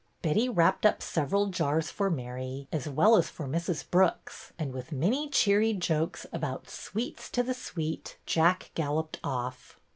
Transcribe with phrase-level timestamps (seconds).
[0.23, 3.87] Betty wrapped up several jars for Mary as well as for Mrs.
[3.87, 9.79] Brooks, and, with many cheery jokes about'' sweets to the sweet," Jack galloped off.